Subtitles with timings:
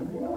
[0.00, 0.27] Yeah.